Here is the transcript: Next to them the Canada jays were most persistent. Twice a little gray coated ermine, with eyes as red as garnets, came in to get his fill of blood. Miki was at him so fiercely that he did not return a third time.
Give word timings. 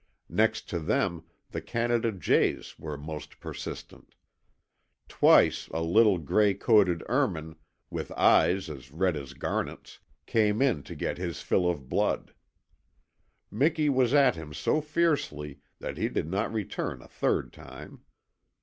Next 0.29 0.67
to 0.69 0.79
them 0.79 1.25
the 1.51 1.61
Canada 1.61 2.11
jays 2.11 2.79
were 2.79 2.97
most 2.97 3.39
persistent. 3.39 4.15
Twice 5.07 5.67
a 5.71 5.81
little 5.83 6.17
gray 6.17 6.55
coated 6.55 7.03
ermine, 7.07 7.55
with 7.91 8.11
eyes 8.13 8.67
as 8.67 8.91
red 8.91 9.15
as 9.15 9.35
garnets, 9.35 9.99
came 10.25 10.59
in 10.59 10.81
to 10.89 10.95
get 10.95 11.19
his 11.19 11.43
fill 11.43 11.69
of 11.69 11.87
blood. 11.87 12.33
Miki 13.51 13.89
was 13.89 14.11
at 14.11 14.33
him 14.35 14.55
so 14.55 14.81
fiercely 14.81 15.59
that 15.77 15.97
he 15.97 16.09
did 16.09 16.27
not 16.27 16.51
return 16.51 17.03
a 17.03 17.07
third 17.07 17.53
time. 17.53 18.01